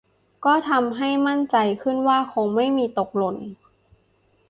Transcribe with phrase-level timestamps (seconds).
[0.45, 2.65] ก็ทำให้มั่นใจขึ้นว่าคงไม่
[2.97, 3.37] ตกหล่น